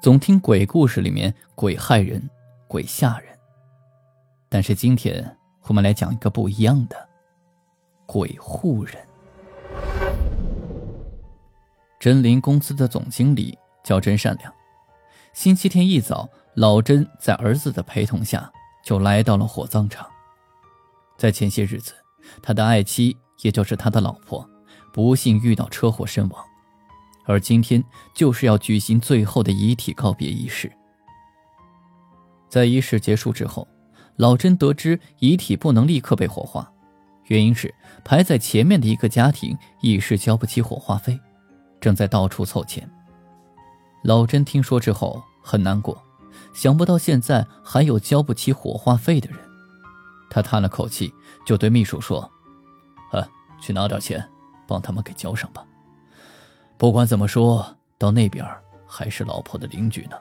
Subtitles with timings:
[0.00, 2.28] 总听鬼故事里面鬼害人、
[2.66, 3.38] 鬼吓人，
[4.48, 7.08] 但是今天我们来讲一个不一样的
[8.06, 8.96] 鬼护人。
[11.98, 14.52] 真林公司的总经理叫真善良。
[15.32, 18.50] 星期天一早，老真在儿子的陪同下
[18.82, 20.08] 就来到了火葬场。
[21.16, 21.92] 在前些日子，
[22.42, 24.48] 他的爱妻，也就是他的老婆，
[24.92, 26.44] 不幸遇到车祸身亡。
[27.30, 30.68] 而今天就是要举行最后的遗体告别仪式。
[32.48, 33.68] 在仪式结束之后，
[34.16, 36.68] 老甄得知遗体不能立刻被火化，
[37.26, 37.72] 原因是
[38.04, 41.20] 排在前面的一个家庭一时交不起火化费，
[41.80, 42.90] 正在到处凑钱。
[44.02, 46.02] 老甄听说之后很难过，
[46.52, 49.38] 想不到现在还有交不起火化费的人。
[50.28, 51.14] 他叹了口气，
[51.46, 52.28] 就对秘书说
[53.12, 53.22] ：“啊，
[53.60, 54.28] 去拿点钱，
[54.66, 55.64] 帮他们给交上吧。”
[56.80, 58.42] 不管怎么说，到那边
[58.86, 60.16] 还是老婆的邻居呢。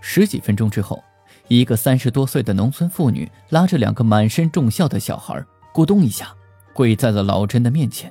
[0.00, 1.04] 十几分钟之后，
[1.48, 6.34] 一个三十多岁的农村妇女拉着两个满身重孝的小孩，咕咚一下
[6.72, 8.10] 跪在了老陈的面前，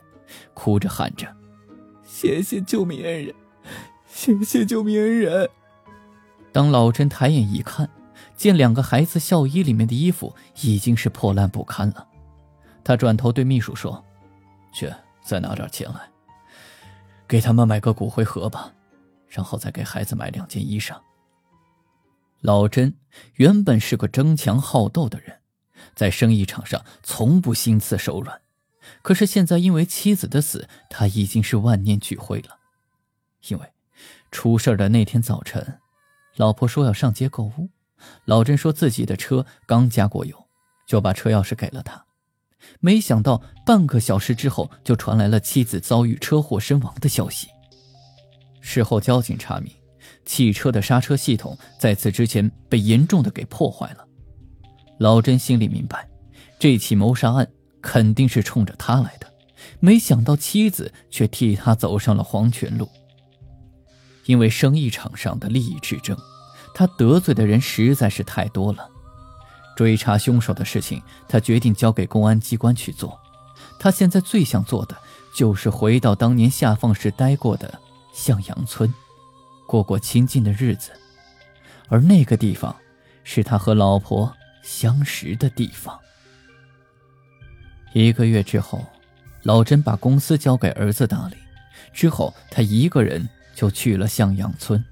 [0.53, 1.26] 哭着喊着
[2.06, 3.34] ：“谢谢救命恩人，
[4.06, 5.50] 谢谢救命恩人。”
[6.53, 7.90] 当老陈抬眼一看，
[8.36, 10.31] 见两个孩子孝衣里面的衣服
[10.62, 12.08] 已经是破烂不堪了，
[12.84, 14.06] 他转头对秘书说
[14.72, 16.02] ：“去，再拿点钱来。”
[17.28, 18.73] 给他们买个骨灰盒吧，
[19.28, 20.98] 然后再给孩子买两件衣裳。
[22.42, 22.94] 老甄
[23.36, 25.42] 原本是个争强好斗的人，
[25.96, 28.40] 在生意场上从不心慈手软，
[29.02, 32.59] 可是现在因为妻子的死，他已经是万念俱灰了。
[33.47, 33.74] 因为
[34.31, 35.80] 出事的那天早晨，
[36.35, 37.69] 老婆说要上街购物，
[38.25, 40.47] 老甄说自己的车刚加过油，
[40.85, 42.04] 就把车钥匙给了他。
[42.80, 47.48] 没想到半个小时之后，就传来了妻子遭遇车祸身亡的消息。
[48.62, 49.72] 事后交警查明，
[50.26, 54.06] 汽车的刹车系统在此之前被严重的给破坏了。
[55.00, 56.08] 老甄心里明白，
[56.59, 57.48] 这起谋杀案
[57.81, 59.32] 肯定是冲着他来的，
[59.80, 62.90] 没想到妻子却替他走上了黄泉路。
[64.26, 66.18] 因为生意场上的利益之争，
[66.74, 68.90] 他得罪的人实在是太多了。
[69.75, 73.19] 追查凶手的事情，他决定交给公安机关去做。
[73.78, 74.96] 他现在最想做的
[75.36, 77.80] 就是回到当年下放时待过的
[78.14, 78.91] 向阳村，
[79.68, 80.91] 过过清静的日子。
[81.90, 82.75] 而那个地方，
[83.24, 84.34] 是他和老婆
[84.64, 86.00] 相识的地方。
[87.94, 88.84] 一个月之后，
[89.44, 91.35] 老甄把公司交给儿子打理，
[91.94, 94.84] 之后他一个人就去了向阳村。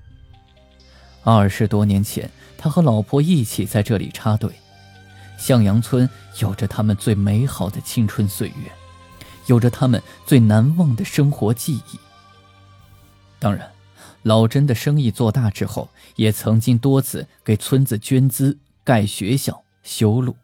[1.24, 4.52] 二十多年前，他和老婆一起在这里插队。
[5.44, 6.10] 向阳村
[6.40, 8.72] 有着他们最美好的青春岁月，
[9.48, 12.00] 有着他们最难忘的生活记忆。
[13.40, 13.70] 当然，
[14.22, 20.38] 老甄的生意做大之后，也曾经多次给村子捐资、盖学校、修路，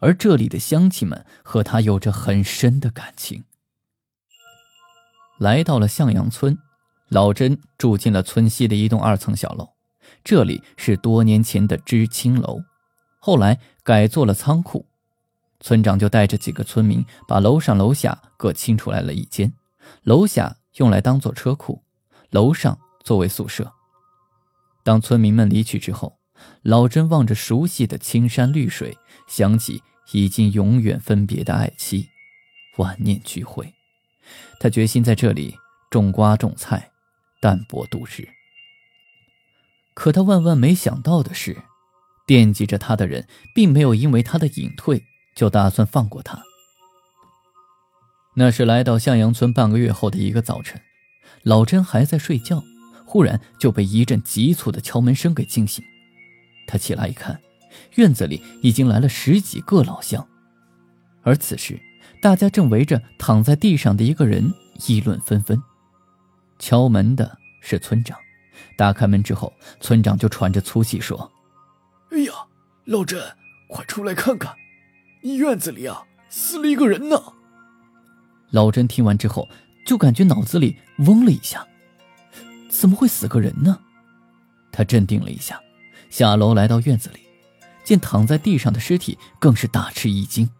[0.00, 3.44] 而这里的乡亲们和他有着很深的感情。
[5.38, 6.56] 来到了向阳村，
[7.10, 9.68] 老甄住进了村西的一栋二层小楼，
[10.24, 12.62] 这里是多年前的知青楼。
[13.24, 14.84] 后来改做了仓库，
[15.60, 19.52] 村长就带着几个村民把楼上楼下各清出来了一间，
[20.02, 21.84] 楼下用来当做车库，
[22.30, 23.72] 楼上作为宿舍。
[24.82, 26.18] 当村民们离去之后，
[26.62, 32.08] 老甄望着熟悉的青山绿水，想起已经永远分别的爱妻，
[32.76, 33.72] 万念俱灰。
[34.58, 35.56] 他决心在这里
[35.92, 36.90] 种瓜种菜，
[37.40, 38.28] 淡泊度日。
[39.94, 41.62] 可他万万没想到的是。
[42.26, 45.02] 惦记着他的人，并没有因为他的隐退
[45.34, 46.42] 就打算放过他。
[48.34, 50.80] 那是来到向阳村半个月后的一个早晨，
[51.42, 52.62] 老甄还在睡觉，
[53.04, 55.84] 忽然就被一阵急促的敲门声给惊醒。
[56.66, 57.38] 他起来一看，
[57.96, 60.26] 院子里已经来了十几个老乡，
[61.22, 61.78] 而此时
[62.22, 64.54] 大家正围着躺在地上的一个人
[64.86, 65.60] 议论纷纷。
[66.58, 68.16] 敲门的是村长，
[68.78, 71.30] 打开门之后，村长就喘着粗气说。
[72.84, 73.22] 老甄，
[73.68, 74.56] 快出来看看，
[75.22, 77.16] 院子里啊死了一个人呢！
[78.50, 79.48] 老甄听完之后，
[79.86, 81.64] 就感觉脑子里嗡了一下，
[82.68, 83.78] 怎么会死个人呢？
[84.72, 85.60] 他镇定了一下，
[86.10, 87.20] 下楼来到院子里，
[87.84, 90.50] 见躺在地上的尸体，更是大吃一惊。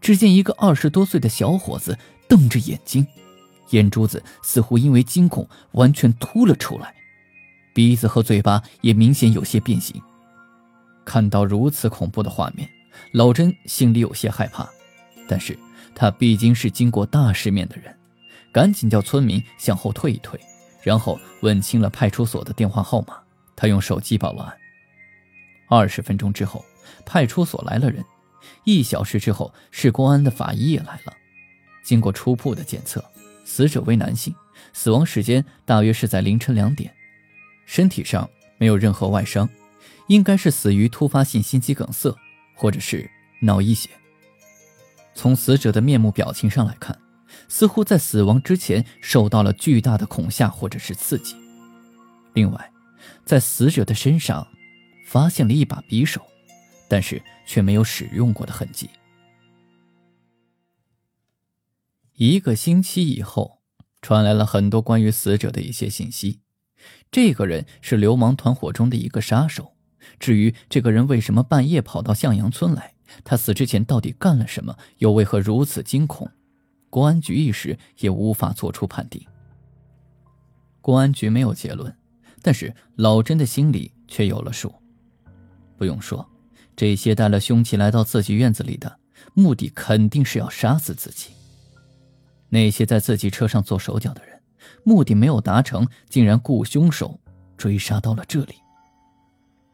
[0.00, 1.96] 只见一个二十多岁的小伙子
[2.28, 3.06] 瞪着眼睛，
[3.70, 6.92] 眼珠子似乎因为惊恐完全凸了出来，
[7.72, 10.02] 鼻子和嘴巴也明显有些变形。
[11.04, 12.68] 看到如此恐怖的画面，
[13.12, 14.68] 老甄心里有些害怕，
[15.28, 15.58] 但是
[15.94, 17.94] 他毕竟是经过大世面的人，
[18.52, 20.38] 赶紧叫村民向后退一退，
[20.82, 23.18] 然后问清了派出所的电话号码。
[23.54, 24.56] 他用手机报了案。
[25.68, 26.64] 二十分钟之后，
[27.06, 28.04] 派出所来了人。
[28.64, 31.12] 一小时之后，市公安的法医也来了。
[31.84, 33.04] 经过初步的检测，
[33.44, 34.34] 死者为男性，
[34.72, 36.92] 死亡时间大约是在凌晨两点，
[37.66, 38.28] 身体上
[38.58, 39.48] 没有任何外伤，
[40.12, 42.14] 应该是死于突发性心肌梗塞
[42.54, 43.10] 或者是
[43.40, 43.88] 脑溢血。
[45.14, 46.98] 从死者的面目表情上来看，
[47.48, 51.34] 似乎在死亡之前受到了巨大的恐吓或者是刺激。
[52.34, 52.72] 另外，
[53.24, 54.46] 在死者的身上
[55.06, 56.20] 发现了一把匕首。
[56.88, 58.90] 但是却没有使用过的痕迹。
[62.12, 63.62] 一个星期以后，
[64.02, 66.40] 传来了很多关于死者的一些信息。
[67.10, 69.74] 这个人是流氓团伙中的一个杀手。
[70.18, 72.94] 至于这个人为什么半夜跑到向阳村来，
[73.24, 76.30] 他死之前到底干了什么，又为何如此惊恐，
[76.90, 79.24] 公安局一时也无法做出判定。
[80.80, 81.94] 公安局没有结论，
[82.40, 84.74] 但是老甄的心里却有了数。
[85.76, 86.28] 不用说。
[86.74, 88.98] 这些带了凶器来到自己院子里的，
[89.34, 91.34] 目的肯定是要杀死自己。
[92.48, 94.40] 那些在自己车上做手脚的人，
[94.82, 97.20] 目的没有达成，竟然雇凶手
[97.58, 98.54] 追杀到了这里。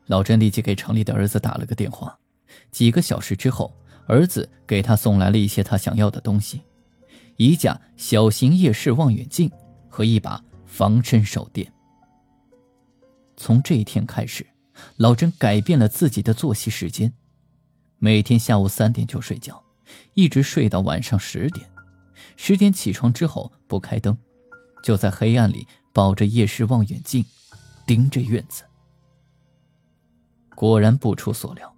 [0.09, 2.19] 老甄立即给城里的儿子打了个电话。
[2.71, 3.73] 几个小时之后，
[4.07, 6.63] 儿子给他送来了一些他想要的东西：
[7.37, 9.51] 一架小型夜视望远镜
[9.89, 11.73] 和一把防身手电。
[13.37, 14.45] 从这一天开始。
[14.99, 17.13] 老甄改变了自己的作息时间，
[17.99, 19.61] 每天下午三点就睡觉，
[20.15, 21.69] 一直睡到晚上十点。
[22.37, 24.17] 十点起床之后不开灯，
[24.85, 27.25] 就在黑暗里抱着夜视望远镜，
[27.89, 28.63] 盯着院子。
[30.59, 31.73] 果然不出所料，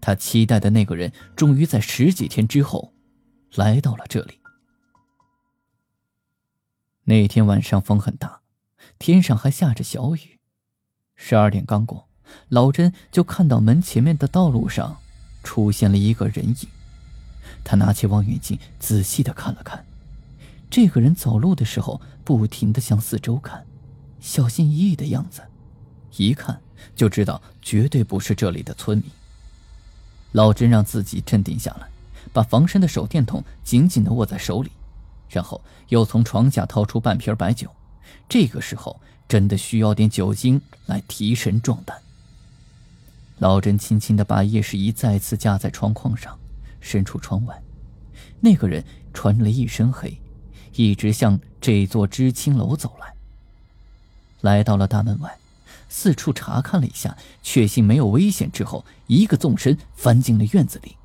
[0.00, 2.92] 他期待的那个人终于在十几天之后
[3.54, 4.40] 来到了这里。
[7.04, 8.40] 那天晚上风很大，
[8.98, 10.40] 天上还下着小雨。
[11.14, 12.08] 十二点刚过。
[12.48, 14.96] 老甄就看到门前面的道路上
[15.44, 16.68] 出现了一个人影，
[17.62, 19.86] 他拿起望远镜仔细的看了看，
[20.68, 23.64] 这个人走路的时候不停的向四周看，
[24.18, 25.42] 小心翼翼的样子，
[26.16, 26.60] 一看
[26.94, 29.06] 就知道绝对不是这里的村民。
[30.32, 31.88] 老甄让自己镇定下来，
[32.32, 34.70] 把防身的手电筒紧紧的握在手里，
[35.30, 37.70] 然后又从床下掏出半瓶白酒，
[38.28, 41.96] 这个时候真的需要点酒精来提神壮胆。
[43.38, 46.38] 老甄轻轻地把夜视仪再次架在窗框上，
[46.80, 47.62] 伸出窗外。
[48.40, 50.18] 那个人穿了一身黑，
[50.74, 53.14] 一直向这座知青楼走来。
[54.42, 55.38] 来到了大门外，
[55.88, 60.96] 四处查看了一下，确信没有危险之后，一个纵身翻进了院子里，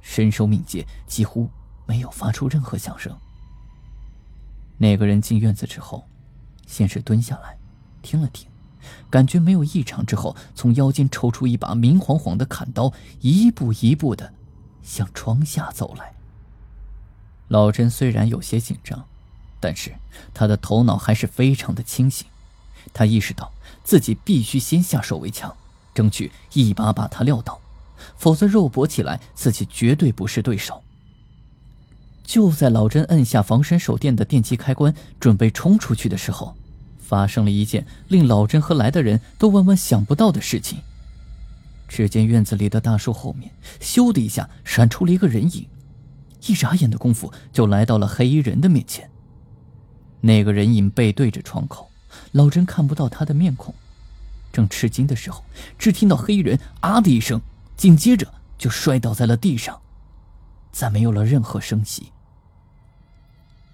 [0.00, 1.50] 身手敏捷，几乎
[1.86, 3.16] 没有发出任何响声。
[4.78, 6.06] 那个人进院子之后，
[6.66, 7.56] 先是蹲下来，
[8.02, 8.48] 听了听。
[9.10, 14.32] 感觉没有异常之后，从腰间抽出一把明晃晃的砍刀，一步一步的
[14.82, 16.14] 向窗下走来。
[17.48, 19.06] 老陈虽然有些紧张，
[19.60, 19.94] 但是
[20.32, 22.26] 他的头脑还是非常的清醒。
[22.94, 23.52] 他意识到
[23.90, 25.52] 自己必须先下手为强，
[25.92, 27.60] 争取一把把他撂倒，
[28.16, 30.80] 否则肉搏起来自己绝对不是对手。
[32.22, 36.56] 就在老甄摁下防身手电的电击开关，准备冲出去的时候。
[37.00, 40.78] 发生了一件令老甄和来的人都万万想不到的事情。
[41.88, 45.66] 只见院子里的大树后面，咻的一下闪出了一个人影，
[46.46, 49.10] 一眨眼的功夫就来到了黑衣人的面前。
[50.20, 51.90] 那个人影背对着窗口，
[52.30, 53.74] 老甄看不到他的面孔。
[54.52, 55.44] 正吃惊的时候，
[55.78, 57.40] 只听到黑衣人“啊”的一声，
[57.76, 59.80] 紧接着就摔倒在了地上，
[60.72, 62.12] 再没有了任何声息。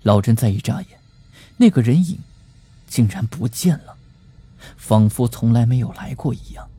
[0.02, 1.00] 老甄再一眨眼，
[1.56, 2.18] 那个人影。
[2.88, 3.96] 竟然不见了，
[4.76, 6.70] 仿佛从来没有来过一样。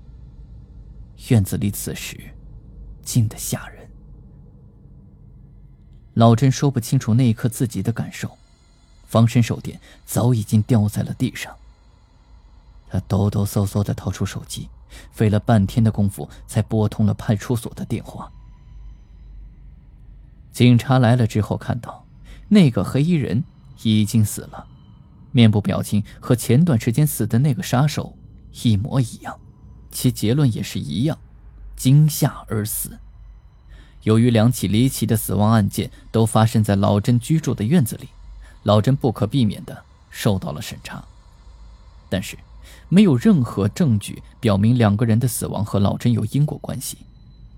[1.28, 2.18] 院子里此时
[3.04, 3.90] 静得吓人。
[6.14, 8.38] 老甄说不清楚那一刻自己的感受，
[9.06, 11.54] 防身手电早已经掉在了地上。
[12.90, 14.70] 他抖抖嗦嗦的掏出手机，
[15.12, 18.32] 费了半天的功夫才拨通了派出所的电话。
[20.52, 22.06] 警察来了之后，看到
[22.48, 23.44] 那个黑衣人
[23.84, 24.66] 已经死了。
[25.32, 28.18] 面部表情和前段时间死的那个杀手
[28.64, 29.40] 一模一样，
[29.92, 31.18] 其结论也是一样，
[31.76, 32.98] 惊吓而死。
[34.04, 38.08] 由于两起离奇的死亡案件都发生在老甄居住的院子里，
[38.64, 41.04] 老甄不可避免的受到了审查。
[42.10, 42.38] 但是，
[42.90, 46.98] 没有任何证据表明两个人的死亡和老甄有因果关系。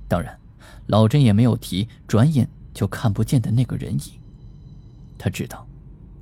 [0.08, 0.40] 当然，
[0.88, 4.20] 老甄也没有提转眼就看不见的那个人影。
[5.18, 5.68] 他知道，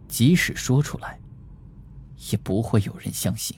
[0.08, 1.20] 即使说出来，
[2.32, 3.58] 也不会有人相信。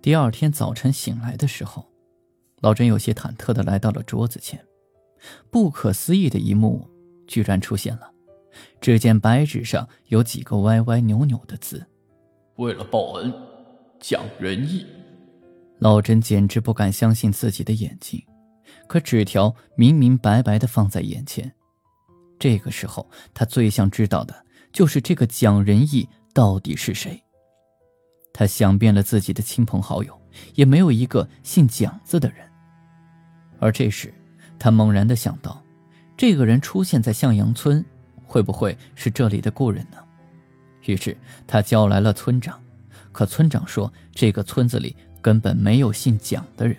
[0.00, 1.86] 第二天早晨醒来的时候，
[2.60, 4.64] 老甄有些忐忑的来到了桌子前。
[5.50, 6.88] 不可思议的一幕
[7.28, 8.10] 居然出现了，
[8.80, 11.86] 只见白纸上有几个歪歪扭扭的字。
[12.56, 13.32] 为了报恩，
[13.98, 14.86] 讲仁义。
[15.78, 18.22] 老甄简直不敢相信自己的眼睛，
[18.86, 21.52] 可纸条明明白白的放在眼前。
[22.38, 27.22] 这个时候，他最想知道的就是这个蒋仁义到底是谁。
[28.32, 30.20] 他想遍了自己的亲朋好友，
[30.54, 32.38] 也没有一个姓蒋字的人。
[33.58, 34.12] 而这时，
[34.58, 35.62] 他猛然的想到，
[36.16, 37.84] 这个人出现在向阳村，
[38.26, 39.98] 会不会是这里的故人呢？
[40.86, 42.60] 于是他叫来了村长，
[43.12, 46.76] 可村长说这个村子里根本没有姓蒋的人。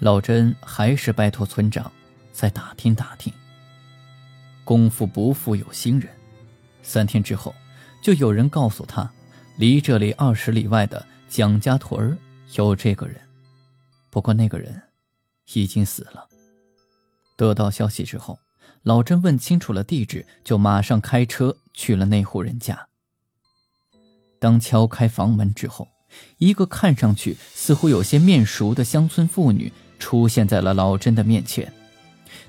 [0.00, 1.90] 老甄还是拜托村长
[2.32, 3.32] 再打听打听。
[4.64, 6.10] 功夫不负有心人，
[6.82, 7.54] 三天之后，
[8.02, 9.10] 就有人告诉他，
[9.56, 12.16] 离这里二十里外的蒋家屯儿
[12.54, 13.16] 有这个人，
[14.10, 14.82] 不过那个人
[15.52, 16.26] 已经死了。
[17.36, 18.38] 得到消息之后，
[18.82, 22.88] 老甄问清楚了地址，就马上开车去了那户人家。
[24.44, 25.88] 当敲开房门之后，
[26.36, 31.72] 一个看上去似乎有些面熟的乡村妇女出现在了老甄的面前。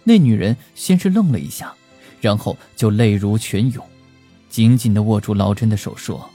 [0.03, 1.73] 那女人先是愣了一下，
[2.19, 3.81] 然后就泪如泉涌，
[4.49, 6.29] 紧紧地握住老甄的手说：“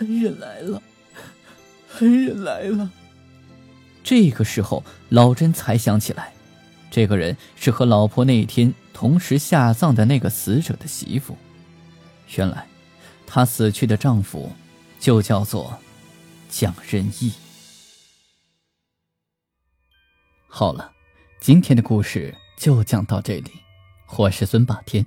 [0.00, 0.82] 恩人来了，
[1.98, 2.90] 恩人来了。”
[4.02, 6.32] 这个时候，老甄才想起来，
[6.90, 11.36] 这个人是和老婆那一天同时下葬的那个死者的媳妇。
[12.34, 12.69] 原来。
[13.32, 14.50] 她死去的丈夫，
[14.98, 15.78] 就叫做
[16.48, 17.32] 蒋仁义。
[20.48, 20.90] 好了，
[21.40, 23.52] 今天的故事就讲到这里。
[24.16, 25.06] 我是孙霸天，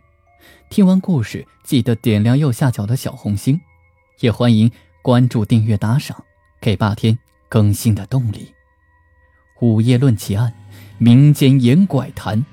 [0.70, 3.60] 听完故事记得点亮右下角的小红心，
[4.22, 6.24] 也欢迎关注、订阅、打赏，
[6.62, 8.54] 给霸天更新的动力。
[9.60, 10.54] 午夜论奇案，
[10.98, 12.46] 民间言怪谈，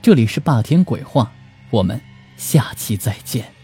[0.00, 1.30] 这里是霸天鬼话，
[1.68, 2.00] 我们
[2.38, 3.57] 下期再见。